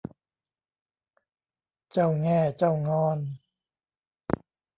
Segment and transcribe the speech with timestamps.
[1.91, 3.19] เจ้าแง่เจ้างอน